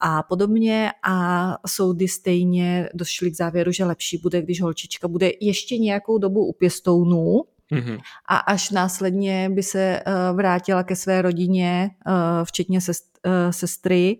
a 0.00 0.22
podobně 0.22 0.92
a 1.02 1.56
soudy 1.66 2.08
stejně 2.08 2.88
došly 2.94 3.30
k 3.30 3.36
závěru, 3.36 3.72
že 3.72 3.84
lepší 3.84 4.18
bude, 4.18 4.42
když 4.42 4.62
holčička 4.62 5.08
bude 5.08 5.30
ještě 5.40 5.78
nějakou 5.78 6.18
dobu 6.18 6.46
u 6.46 6.52
pěstounů, 6.52 7.40
Mm-hmm. 7.72 7.98
A 8.28 8.36
až 8.36 8.70
následně 8.70 9.50
by 9.50 9.62
se 9.62 10.02
uh, 10.06 10.36
vrátila 10.36 10.82
ke 10.82 10.96
své 10.96 11.22
rodině, 11.22 11.90
uh, 12.06 12.14
včetně 12.44 12.78
uh, 12.78 13.32
sestry, 13.50 14.16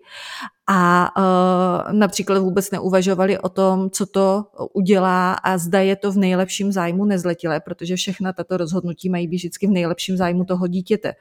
a 0.67 1.11
uh, 1.17 1.93
například 1.93 2.39
vůbec 2.39 2.71
neuvažovali 2.71 3.39
o 3.39 3.49
tom, 3.49 3.89
co 3.89 4.05
to 4.05 4.45
udělá 4.73 5.33
a 5.33 5.57
zda 5.57 5.79
je 5.79 5.95
to 5.95 6.11
v 6.11 6.17
nejlepším 6.17 6.71
zájmu 6.71 7.05
nezletilé, 7.05 7.59
protože 7.59 7.95
všechna 7.95 8.33
tato 8.33 8.57
rozhodnutí 8.57 9.09
mají 9.09 9.27
být 9.27 9.37
vždycky 9.37 9.67
v 9.67 9.71
nejlepším 9.71 10.17
zájmu 10.17 10.45
toho 10.45 10.67
dítěte. 10.67 11.13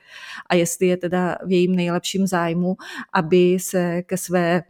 A 0.46 0.54
jestli 0.54 0.86
je 0.86 0.96
teda 0.96 1.36
v 1.46 1.52
jejím 1.52 1.76
nejlepším 1.76 2.26
zájmu, 2.26 2.76
aby 3.12 3.56
se 3.60 4.02
ke 4.02 4.16
své 4.16 4.62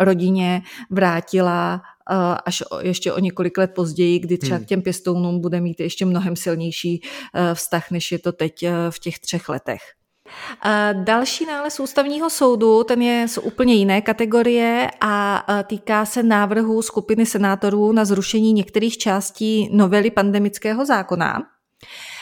rodině 0.00 0.62
vrátila 0.90 1.82
až 2.44 2.62
ještě 2.80 3.12
o 3.12 3.18
několik 3.18 3.58
let 3.58 3.70
později, 3.74 4.18
kdy 4.18 4.38
třeba 4.38 4.56
hmm. 4.56 4.64
k 4.64 4.68
těm 4.68 4.82
pěstounům 4.82 5.40
bude 5.40 5.60
mít 5.60 5.80
ještě 5.80 6.06
mnohem 6.06 6.36
silnější 6.36 7.02
vztah, 7.54 7.90
než 7.90 8.12
je 8.12 8.18
to 8.18 8.32
teď 8.32 8.66
v 8.90 8.98
těch 8.98 9.18
třech 9.18 9.48
letech. 9.48 9.80
Další 10.92 11.46
nález 11.46 11.80
ústavního 11.80 12.30
soudu, 12.30 12.84
ten 12.84 13.02
je 13.02 13.28
z 13.28 13.38
úplně 13.38 13.74
jiné 13.74 14.02
kategorie 14.02 14.90
a 15.00 15.44
týká 15.64 16.04
se 16.04 16.22
návrhu 16.22 16.82
skupiny 16.82 17.26
senátorů 17.26 17.92
na 17.92 18.04
zrušení 18.04 18.52
některých 18.52 18.98
částí 18.98 19.68
novely 19.72 20.10
pandemického 20.10 20.86
zákona. 20.86 21.42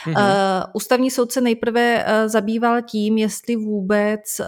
Mm-hmm. 0.05 0.11
Uh, 0.11 0.63
ústavní 0.73 1.11
soud 1.11 1.31
se 1.31 1.41
nejprve 1.41 2.05
uh, 2.05 2.27
zabýval 2.27 2.81
tím, 2.81 3.17
jestli 3.17 3.55
vůbec 3.55 4.39
uh, 4.39 4.45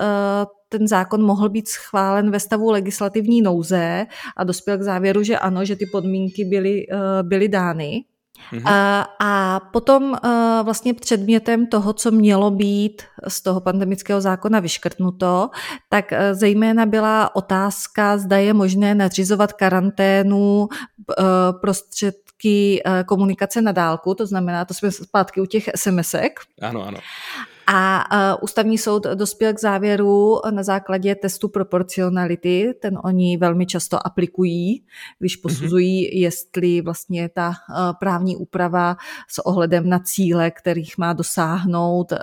ten 0.70 0.88
zákon 0.88 1.24
mohl 1.24 1.50
být 1.50 1.68
schválen 1.68 2.32
ve 2.32 2.40
stavu 2.40 2.72
legislativní 2.72 3.42
nouze 3.42 4.06
a 4.38 4.44
dospěl 4.44 4.78
k 4.78 4.82
závěru, 4.82 5.24
že 5.24 5.38
ano, 5.38 5.66
že 5.66 5.76
ty 5.76 5.86
podmínky 5.86 6.46
byly, 6.46 6.86
byly 7.22 7.48
dány. 7.48 8.04
Mm-hmm. 8.54 8.68
A, 8.68 9.08
a 9.20 9.60
potom 9.60 10.04
uh, 10.04 10.18
vlastně 10.64 10.94
předmětem 10.94 11.68
toho, 11.68 11.94
co 11.94 12.12
mělo 12.12 12.52
být 12.52 13.02
z 13.28 13.42
toho 13.42 13.62
pandemického 13.62 14.22
zákona 14.22 14.60
vyškrtnuto, 14.60 15.50
tak 15.90 16.12
uh, 16.12 16.18
zejména 16.32 16.86
byla 16.86 17.36
otázka, 17.36 18.18
zda 18.18 18.38
je 18.38 18.54
možné 18.54 18.96
nařizovat 18.96 19.54
karanténu 19.54 20.60
uh, 20.60 20.68
prostředky 21.62 22.84
uh, 22.86 23.04
komunikace 23.06 23.62
na 23.62 23.72
dálku, 23.72 24.16
to 24.16 24.26
znamená, 24.26 24.66
to 24.66 24.74
jsme 24.74 24.92
zpátky 24.92 25.42
u 25.42 25.46
těch 25.46 25.70
SMSek. 25.76 26.40
Ano, 26.62 26.88
ano. 26.88 26.98
A 27.68 28.38
ústavní 28.42 28.78
soud 28.78 29.04
dospěl 29.04 29.54
k 29.54 29.60
závěru 29.60 30.42
na 30.52 30.64
základě 30.64 31.16
testu 31.16 31.50
proporcionality, 31.50 32.74
ten 32.82 33.00
oni 33.04 33.38
velmi 33.38 33.66
často 33.66 34.08
aplikují, 34.08 34.84
když 35.20 35.38
mhm. 35.38 35.42
posuzují, 35.42 36.08
mm-hmm. 36.08 36.18
jestli 36.18 36.82
vlastně 36.82 37.30
ta 37.30 37.54
právní 38.00 38.38
úprava 38.38 38.98
s 39.30 39.46
ohledem 39.46 39.90
na 39.90 40.00
cíle, 40.00 40.52
kterých 40.52 40.98
má 40.98 41.14
dosáhnout, 41.14 42.14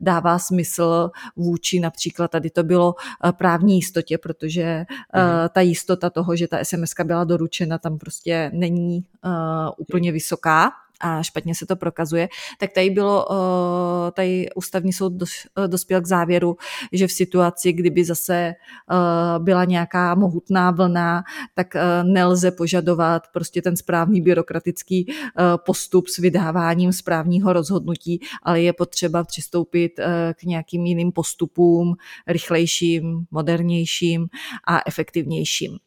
dává 0.00 0.38
smysl 0.38 1.10
vůči 1.36 1.80
například 1.80 2.30
tady 2.30 2.50
to 2.50 2.62
bylo 2.62 2.94
právní 3.32 3.76
jistotě, 3.76 4.18
protože 4.18 4.84
mm-hmm. 5.14 5.48
ta 5.48 5.60
jistota 5.60 6.10
toho, 6.10 6.36
že 6.36 6.48
ta 6.48 6.58
SMS 6.62 6.92
byla 7.04 7.24
doručena, 7.24 7.78
tam 7.78 7.98
prostě 7.98 8.50
není 8.54 9.04
úplně 9.78 10.12
vysoká 10.12 10.70
a 11.02 11.22
špatně 11.22 11.54
se 11.54 11.66
to 11.66 11.76
prokazuje, 11.76 12.28
tak 12.58 12.72
tady 12.72 12.90
bylo, 12.90 13.26
eh, 13.32 14.10
tady 14.10 14.48
ústavní 14.54 14.92
soud 14.92 15.12
eh, 15.22 15.68
dospěl 15.68 16.00
k 16.00 16.06
závěru, 16.06 16.56
že 16.92 17.06
v 17.06 17.12
situaci, 17.12 17.72
kdyby 17.72 18.04
zase 18.04 18.34
eh, 18.34 18.54
byla 19.38 19.64
nějaká 19.64 20.14
mohutná 20.14 20.70
vlna, 20.70 21.22
tak 21.54 21.74
nelze 22.02 22.50
požadovat 22.50 23.22
prostě 23.32 23.62
ten 23.62 23.76
správný 23.76 24.20
byrokratický 24.20 25.12
postup 25.56 26.08
s 26.08 26.18
vydáváním 26.18 26.92
správního 26.92 27.52
rozhodnutí, 27.52 28.20
ale 28.42 28.60
je 28.60 28.72
potřeba 28.72 29.24
přistoupit 29.24 29.92
k 30.34 30.42
nějakým 30.42 30.86
jiným 30.86 31.12
postupům, 31.12 31.94
rychlejším, 32.26 33.26
modernějším 33.30 34.26
a 34.66 34.80
efektivnějším. 34.86 35.78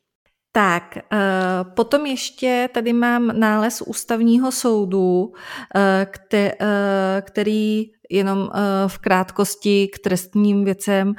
Tak, 0.55 0.97
eh, 0.97 1.19
potom 1.63 2.05
ještě 2.05 2.69
tady 2.73 2.93
mám 2.93 3.39
nález 3.39 3.81
ústavního 3.81 4.51
soudu, 4.51 5.33
eh, 5.75 6.07
eh, 6.33 7.21
který 7.21 7.91
jenom 8.09 8.49
v 8.87 8.97
krátkosti 8.97 9.87
k 9.87 9.99
trestním 9.99 10.65
věcem 10.65 11.13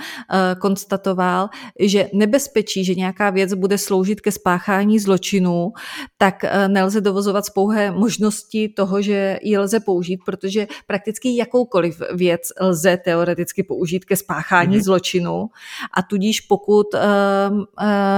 konstatoval, 0.60 1.48
že 1.80 2.08
nebezpečí, 2.12 2.84
že 2.84 2.94
nějaká 2.94 3.30
věc 3.30 3.54
bude 3.54 3.78
sloužit 3.78 4.20
ke 4.20 4.32
spáchání 4.32 4.98
zločinu, 4.98 5.72
tak 6.18 6.44
nelze 6.68 7.00
dovozovat 7.00 7.46
z 7.46 7.50
pouhé 7.50 7.90
možnosti 7.90 8.68
toho, 8.68 9.02
že 9.02 9.38
ji 9.42 9.58
lze 9.58 9.80
použít, 9.80 10.20
protože 10.26 10.66
prakticky 10.86 11.36
jakoukoliv 11.36 12.02
věc 12.14 12.42
lze 12.60 12.96
teoreticky 12.96 13.62
použít 13.62 14.04
ke 14.04 14.16
spáchání 14.16 14.76
mm-hmm. 14.76 14.84
zločinu 14.84 15.46
a 15.94 16.02
tudíž 16.02 16.40
pokud 16.40 16.86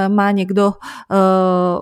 má 0.08 0.30
někdo 0.30 0.72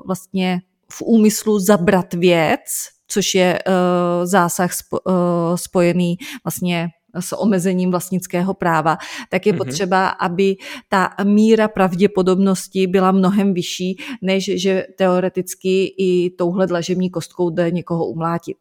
vlastně 0.07 0.61
v 0.93 1.03
úmyslu 1.03 1.59
zabrat 1.59 2.15
věc, 2.15 2.61
což 3.09 3.35
je 3.35 3.59
uh, 3.67 4.27
zásah 4.27 4.73
spo, 4.73 5.01
uh, 5.01 5.15
spojený 5.57 6.17
vlastně 6.45 6.89
s 7.21 7.37
omezením 7.37 7.91
vlastnického 7.91 8.55
práva, 8.55 8.99
tak 9.29 9.47
je 9.47 9.53
mm-hmm. 9.53 9.57
potřeba, 9.57 10.09
aby 10.09 10.57
ta 10.89 11.11
míra 11.25 11.69
pravděpodobnosti 11.69 12.87
byla 12.87 13.13
mnohem 13.13 13.55
vyšší, 13.55 13.97
než 14.23 14.51
že 14.63 14.87
teoreticky 14.97 15.95
i 15.99 16.31
touhle 16.39 16.67
dlažební 16.67 17.11
kostkou 17.11 17.51
jde 17.51 17.71
někoho 17.71 18.07
umlátit. 18.07 18.57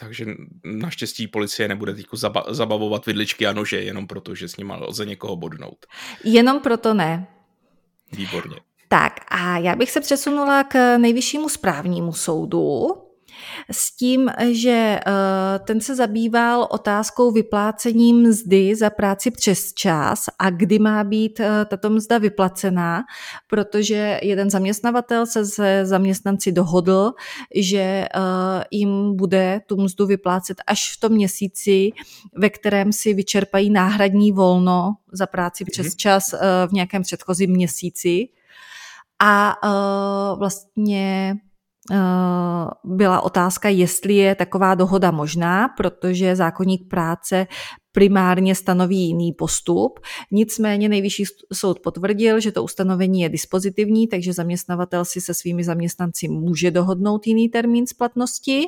Takže 0.00 0.26
naštěstí 0.64 1.26
policie 1.26 1.68
nebude 1.68 1.94
teď 1.94 2.06
zabavovat 2.48 3.06
vidličky 3.06 3.46
a 3.46 3.52
nože 3.52 3.82
jenom 3.82 4.06
proto, 4.06 4.34
že 4.34 4.48
s 4.48 4.56
nimi 4.56 4.72
lze 4.76 5.06
někoho 5.06 5.36
bodnout. 5.36 5.86
Jenom 6.24 6.60
proto 6.60 6.94
ne. 6.94 7.26
Výborně. 8.12 8.56
Tak 8.88 9.12
a 9.28 9.58
já 9.58 9.76
bych 9.76 9.90
se 9.90 10.00
přesunula 10.00 10.64
k 10.64 10.98
nejvyššímu 10.98 11.48
správnímu 11.48 12.12
soudu, 12.12 12.88
s 13.70 13.96
tím, 13.96 14.30
že 14.50 15.00
eh, 15.06 15.58
ten 15.58 15.80
se 15.80 15.94
zabýval 15.96 16.68
otázkou 16.70 17.30
vyplácení 17.32 18.12
mzdy 18.12 18.76
za 18.76 18.90
práci 18.90 19.30
přes 19.30 19.72
čas 19.72 20.24
a 20.38 20.50
kdy 20.50 20.78
má 20.78 21.04
být 21.04 21.40
eh, 21.40 21.64
tato 21.64 21.90
mzda 21.90 22.18
vyplacená, 22.18 23.02
protože 23.46 24.20
jeden 24.22 24.50
zaměstnavatel 24.50 25.26
se 25.26 25.46
se 25.46 25.86
zaměstnanci 25.86 26.52
dohodl, 26.52 27.12
že 27.54 27.78
eh, 27.78 28.08
jim 28.70 29.16
bude 29.16 29.60
tu 29.66 29.76
mzdu 29.76 30.06
vyplácet 30.06 30.56
až 30.66 30.96
v 30.96 31.00
tom 31.00 31.12
měsíci, 31.12 31.90
ve 32.36 32.50
kterém 32.50 32.92
si 32.92 33.14
vyčerpají 33.14 33.70
náhradní 33.70 34.32
volno 34.32 34.92
za 35.12 35.26
práci 35.26 35.64
přes 35.64 35.86
mhm. 35.86 35.96
čas 35.96 36.34
v 36.66 36.72
nějakém 36.72 37.02
předchozím 37.02 37.50
měsíci. 37.50 38.28
A 39.22 39.56
vlastně 40.38 41.36
byla 42.84 43.20
otázka, 43.20 43.68
jestli 43.68 44.14
je 44.14 44.34
taková 44.34 44.74
dohoda 44.74 45.10
možná, 45.10 45.68
protože 45.68 46.36
zákonník 46.36 46.88
práce 46.88 47.46
primárně 47.92 48.54
stanoví 48.54 48.98
jiný 48.98 49.32
postup. 49.32 50.00
Nicméně 50.30 50.88
nejvyšší 50.88 51.24
soud 51.52 51.80
potvrdil, 51.80 52.40
že 52.40 52.52
to 52.52 52.64
ustanovení 52.64 53.20
je 53.20 53.28
dispozitivní, 53.28 54.08
takže 54.08 54.32
zaměstnavatel 54.32 55.04
si 55.04 55.20
se 55.20 55.34
svými 55.34 55.64
zaměstnanci 55.64 56.28
může 56.28 56.70
dohodnout 56.70 57.26
jiný 57.26 57.48
termín 57.48 57.86
splatnosti 57.86 58.62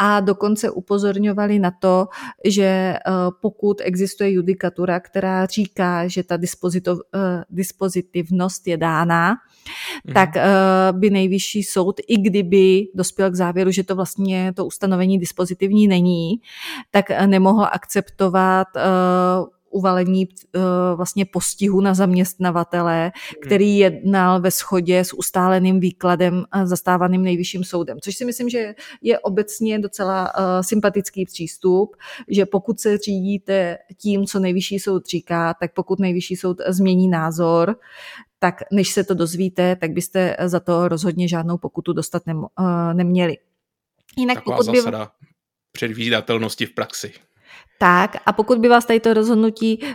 a 0.00 0.20
dokonce 0.20 0.70
upozorňovali 0.70 1.58
na 1.58 1.70
to, 1.70 2.06
že 2.44 2.64
eh, 2.64 3.00
pokud 3.40 3.80
existuje 3.84 4.32
judikatura, 4.32 5.00
která 5.00 5.46
říká, 5.46 6.08
že 6.08 6.22
ta 6.22 6.34
eh, 6.34 7.44
dispozitivnost 7.50 8.66
je 8.66 8.76
dána, 8.76 9.30
mm. 9.30 10.14
tak 10.14 10.36
eh, 10.36 10.44
by 10.92 11.10
nejvyšší 11.10 11.62
soud, 11.62 12.00
i 12.08 12.16
kdyby 12.16 12.86
dospěl 12.94 13.30
k 13.30 13.34
závěru, 13.34 13.70
že 13.70 13.84
to 13.84 13.96
vlastně 13.96 14.52
to 14.56 14.66
ustanovení 14.66 15.18
dispozitivní 15.18 15.88
není, 15.88 16.40
tak 16.90 17.10
nemohl 17.26 17.64
akceptovat 17.72 18.23
uvalení 19.74 20.28
uh, 20.28 20.62
vlastně 20.96 21.24
postihu 21.24 21.80
na 21.80 21.94
zaměstnavatele, 21.94 23.02
hmm. 23.02 23.12
který 23.42 23.78
jednal 23.78 24.40
ve 24.40 24.50
shodě 24.50 25.04
s 25.04 25.12
ustáleným 25.12 25.80
výkladem 25.80 26.44
zastávaným 26.64 27.22
nejvyšším 27.22 27.64
soudem. 27.64 27.98
Což 28.00 28.16
si 28.16 28.24
myslím, 28.24 28.48
že 28.48 28.74
je 29.02 29.18
obecně 29.18 29.78
docela 29.78 30.24
uh, 30.24 30.44
sympatický 30.60 31.24
přístup, 31.24 31.96
že 32.28 32.46
pokud 32.46 32.80
se 32.80 32.98
řídíte 32.98 33.78
tím, 33.96 34.26
co 34.26 34.38
nejvyšší 34.38 34.78
soud 34.78 35.06
říká, 35.06 35.54
tak 35.60 35.72
pokud 35.74 35.98
nejvyšší 35.98 36.36
soud 36.36 36.60
změní 36.68 37.08
názor, 37.08 37.76
tak 38.38 38.54
než 38.72 38.92
se 38.92 39.04
to 39.04 39.14
dozvíte, 39.14 39.76
tak 39.76 39.90
byste 39.90 40.36
za 40.44 40.60
to 40.60 40.88
rozhodně 40.88 41.28
žádnou 41.28 41.58
pokutu 41.58 41.92
dostat 41.92 42.26
nem, 42.26 42.38
uh, 42.38 42.48
neměli. 42.92 43.36
Jinak 44.18 44.34
Taková 44.34 44.56
pokud 44.56 44.72
by... 44.72 44.80
předvídatelnosti 45.72 46.66
v 46.66 46.74
praxi. 46.74 47.12
Tak 47.78 48.16
a 48.26 48.32
pokud 48.32 48.58
by 48.58 48.68
vás 48.68 48.84
tady 48.84 49.00
to 49.00 49.14
rozhodnutí 49.14 49.78
uh, 49.82 49.88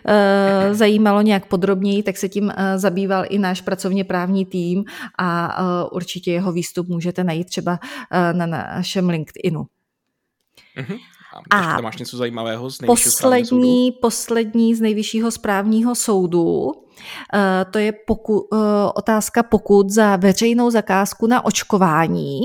zajímalo 0.72 1.22
nějak 1.22 1.46
podrobněji, 1.46 2.04
tak 2.04 2.18
se 2.18 2.30
tím 2.30 2.44
uh, 2.44 2.52
zabýval 2.76 3.26
i 3.30 3.40
náš 3.40 3.62
pracovně 3.62 4.04
právní 4.04 4.46
tým 4.46 4.84
a 5.18 5.60
uh, 5.62 5.90
určitě 5.92 6.32
jeho 6.32 6.52
výstup 6.52 6.88
můžete 6.88 7.24
najít 7.24 7.48
třeba 7.48 7.72
uh, 7.72 8.38
na 8.38 8.46
našem 8.46 9.10
LinkedInu. 9.10 9.66
Uh-huh. 10.78 11.00
A, 11.52 11.76
a 11.76 11.82
máš 11.82 11.98
něco 11.98 12.18
zajímavého 12.18 12.70
z 12.70 12.78
poslední, 12.86 13.92
poslední 13.92 14.76
z 14.76 14.82
nejvyššího 14.82 15.32
správního 15.32 15.96
soudu, 15.96 16.72
to 17.72 17.78
je 17.78 17.94
poku, 18.08 18.48
otázka 18.96 19.44
pokud 19.44 19.90
za 19.90 20.16
veřejnou 20.16 20.72
zakázku 20.72 21.28
na 21.28 21.46
očkování. 21.46 22.42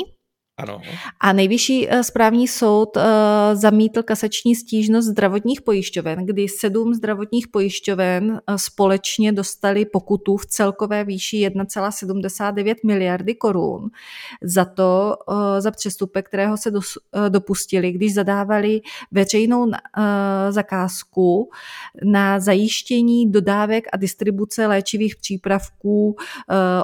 Ano. 0.56 0.80
A 1.20 1.32
nejvyšší 1.32 1.90
eh, 1.90 2.04
správní 2.04 2.48
soud 2.48 2.96
uh, 2.96 3.02
zamítl 3.52 4.02
kasační 4.02 4.54
stížnost 4.54 5.06
zdravotních 5.06 5.62
pojišťoven, 5.62 6.26
kdy 6.26 6.48
sedm 6.48 6.94
zdravotních 6.94 7.48
pojišťoven 7.48 8.30
uh, 8.30 8.56
společně 8.56 9.32
dostali 9.32 9.84
pokutu 9.84 10.36
v 10.36 10.46
celkové 10.46 11.04
výši 11.04 11.48
1,79 11.48 12.74
miliardy 12.84 13.34
korun 13.34 13.90
za 14.42 14.64
to, 14.64 15.16
za 15.58 15.70
přestupek, 15.70 16.28
kterého 16.28 16.56
se 16.56 16.72
dopustili, 17.28 17.92
když 17.92 18.14
zadávali 18.14 18.80
veřejnou 19.12 19.70
zakázku 20.50 21.50
na 22.04 22.40
zajištění 22.40 23.30
dodávek 23.32 23.84
a 23.92 23.96
distribuce 23.96 24.66
léčivých 24.66 25.16
přípravků 25.16 26.16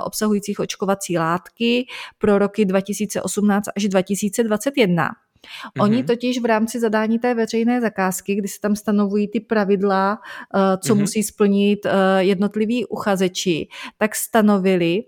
obsahujících 0.05 0.61
očkovací 0.61 1.19
látky 1.19 1.87
pro 2.19 2.39
roky 2.39 2.65
2018 2.65 3.60
2018 3.60 3.60
až 3.77 3.89
2021. 3.89 5.05
Mm-hmm. 5.05 5.83
Oni 5.83 6.05
totiž 6.05 6.41
v 6.41 6.45
rámci 6.45 6.81
zadání 6.81 7.19
té 7.19 7.35
veřejné 7.35 7.81
zakázky, 7.81 8.35
kdy 8.35 8.49
se 8.49 8.61
tam 8.61 8.77
stanovují 8.77 9.29
ty 9.29 9.41
pravidla, 9.41 10.19
eh, 10.55 10.79
co 10.79 10.95
mm-hmm. 10.95 11.01
musí 11.01 11.23
splnit 11.23 11.87
eh, 11.87 11.91
jednotliví 12.19 12.87
uchazeči, 12.87 13.69
tak 13.99 14.17
stanovili, 14.17 15.05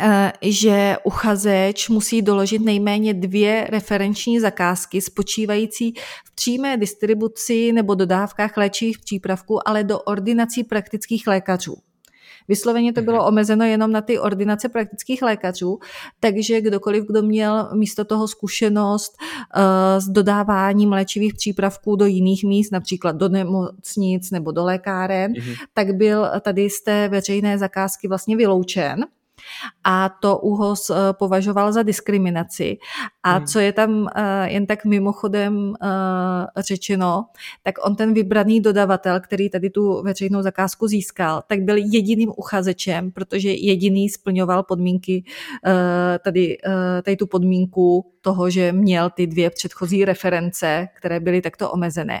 Eh, 0.00 0.32
že 0.42 0.96
uchazeč 1.04 1.88
musí 1.88 2.22
doložit 2.22 2.58
nejméně 2.58 3.14
dvě 3.14 3.66
referenční 3.70 4.40
zakázky 4.40 5.00
spočívající 5.00 5.92
v 6.24 6.34
přímé 6.34 6.76
distribuci 6.76 7.72
nebo 7.72 7.94
dodávkách 7.94 8.56
léčivých 8.56 8.98
přípravků, 8.98 9.68
ale 9.68 9.84
do 9.84 9.98
ordinací 9.98 10.64
praktických 10.64 11.26
lékařů. 11.26 11.76
Vysloveně 12.48 12.92
to 12.92 13.02
bylo 13.02 13.18
mhm. 13.18 13.26
omezeno 13.26 13.64
jenom 13.64 13.92
na 13.92 14.00
ty 14.00 14.18
ordinace 14.18 14.68
praktických 14.68 15.22
lékařů, 15.22 15.78
takže 16.20 16.60
kdokoliv, 16.60 17.04
kdo 17.06 17.22
měl 17.22 17.68
místo 17.74 18.04
toho 18.04 18.28
zkušenost 18.28 19.12
uh, 19.56 19.62
s 19.98 20.08
dodáváním 20.08 20.92
léčivých 20.92 21.34
přípravků 21.34 21.96
do 21.96 22.06
jiných 22.06 22.44
míst, 22.44 22.70
například 22.72 23.16
do 23.16 23.28
nemocnic 23.28 24.30
nebo 24.30 24.52
do 24.52 24.64
lékáren, 24.64 25.32
mm-hmm. 25.32 25.56
tak 25.74 25.94
byl 25.94 26.26
tady 26.40 26.70
z 26.70 26.82
té 26.82 27.08
veřejné 27.08 27.58
zakázky 27.58 28.08
vlastně 28.08 28.36
vyloučen 28.36 29.06
a 29.84 30.08
to 30.08 30.38
ÚHOS 30.38 30.90
eh, 30.90 30.94
považoval 31.12 31.72
za 31.72 31.82
diskriminaci. 31.82 32.78
A 33.22 33.36
hmm. 33.36 33.46
co 33.46 33.58
je 33.58 33.72
tam 33.72 34.08
eh, 34.14 34.50
jen 34.52 34.66
tak 34.66 34.84
mimochodem 34.84 35.74
eh, 35.82 35.86
řečeno, 36.62 37.26
tak 37.62 37.74
on 37.86 37.96
ten 37.96 38.14
vybraný 38.14 38.60
dodavatel, 38.60 39.20
který 39.20 39.50
tady 39.50 39.70
tu 39.70 40.02
veřejnou 40.02 40.42
zakázku 40.42 40.86
získal, 40.86 41.42
tak 41.46 41.60
byl 41.60 41.76
jediným 41.76 42.32
uchazečem, 42.36 43.12
protože 43.12 43.50
jediný 43.52 44.08
splňoval 44.08 44.62
podmínky, 44.62 45.24
tady, 46.24 46.58
tady 47.02 47.16
tu 47.16 47.26
podmínku 47.26 48.12
toho, 48.20 48.50
že 48.50 48.72
měl 48.72 49.10
ty 49.10 49.26
dvě 49.26 49.50
předchozí 49.50 50.04
reference, 50.04 50.88
které 50.96 51.20
byly 51.20 51.42
takto 51.42 51.70
omezené 51.70 52.20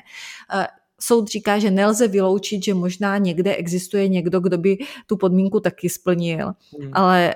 soud 1.00 1.28
říká, 1.28 1.58
že 1.58 1.70
nelze 1.70 2.08
vyloučit, 2.08 2.64
že 2.64 2.74
možná 2.74 3.18
někde 3.18 3.56
existuje 3.56 4.08
někdo, 4.08 4.40
kdo 4.40 4.58
by 4.58 4.78
tu 5.06 5.16
podmínku 5.16 5.60
taky 5.60 5.88
splnil, 5.88 6.52
hmm. 6.80 6.90
ale 6.92 7.34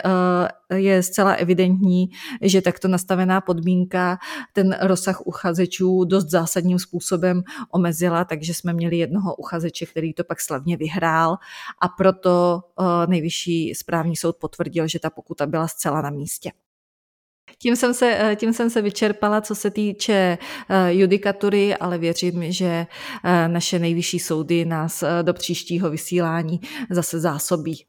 uh, 0.71 0.77
je 0.77 1.03
zcela 1.03 1.33
evidentní, 1.33 2.11
že 2.43 2.63
takto 2.63 2.89
nastavená 2.89 3.41
podmínka 3.41 4.19
ten 4.53 4.77
rozsah 4.81 5.27
uchazečů 5.27 6.05
dost 6.05 6.31
zásadním 6.31 6.79
způsobem 6.79 7.43
omezila, 7.71 8.25
takže 8.25 8.55
jsme 8.55 8.73
měli 8.73 8.99
jednoho 8.99 9.35
uchazeče, 9.35 9.87
který 9.87 10.13
to 10.13 10.25
pak 10.25 10.41
slavně 10.41 10.77
vyhrál 10.77 11.37
a 11.83 11.89
proto 11.89 12.61
uh, 12.79 12.87
nejvyšší 13.07 13.75
správní 13.75 14.17
soud 14.17 14.37
potvrdil, 14.37 14.89
že 14.89 14.99
ta 14.99 15.11
pokuta 15.11 15.47
byla 15.47 15.69
zcela 15.69 16.01
na 16.01 16.11
místě. 16.11 16.51
Tím 17.59 17.77
jsem, 17.77 17.95
se, 17.95 18.17
eh, 18.21 18.37
tím 18.37 18.53
jsem 18.53 18.71
se 18.71 18.83
vyčerpala, 18.83 19.41
co 19.41 19.55
se 19.55 19.71
týče 19.71 20.39
eh, 20.69 20.95
judikatury, 20.95 21.77
ale 21.77 21.99
věřím, 21.99 22.53
že 22.53 22.87
eh, 23.25 23.49
naše 23.49 23.79
nejvyšší 23.79 24.19
soudy 24.19 24.65
nás 24.65 25.05
do 25.23 25.35
příštího 25.35 25.91
vysílání 25.91 26.61
zase 26.91 27.21
zásobí. 27.21 27.85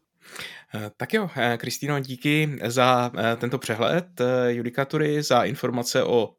Tak 0.98 1.14
jo, 1.14 1.30
Kristýno, 1.58 2.00
díky 2.00 2.60
za 2.66 3.12
tento 3.38 3.58
přehled 3.58 4.06
judikatury, 4.48 5.24
za 5.24 5.44
informace 5.44 6.04
o 6.04 6.30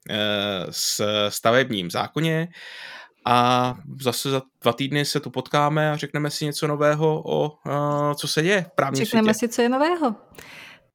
stavebním 1.29 1.91
zákoně 1.91 2.49
a 3.25 3.75
zase 4.01 4.31
za 4.31 4.43
dva 4.63 4.73
týdny 4.73 5.05
se 5.05 5.21
tu 5.21 5.31
potkáme 5.31 5.91
a 5.91 5.97
řekneme 5.97 6.31
si 6.31 6.45
něco 6.45 6.67
nového 6.67 7.23
o 7.27 7.59
co 8.15 8.29
se 8.29 8.43
děje 8.43 8.63
v 8.63 8.75
právním 8.75 9.05
Řekneme 9.05 9.35
světě. 9.35 9.53
si, 9.53 9.57
co 9.57 9.63
je 9.63 9.69
nového. 9.69 10.15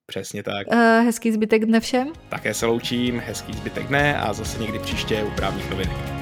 Přesně 0.08 0.44
tak. 0.44 0.68
Uh, 0.68 0.76
hezký 1.06 1.32
zbytek 1.32 1.66
dne 1.66 1.80
všem. 1.80 2.14
Také 2.30 2.54
se 2.54 2.66
loučím, 2.66 3.20
hezký 3.26 3.54
zbytek 3.54 3.88
dne 3.88 4.20
a 4.20 4.34
zase 4.34 4.60
někdy 4.60 4.80
příště 4.80 5.24
u 5.24 5.32
právních 5.32 5.70
novinek. 5.70 6.17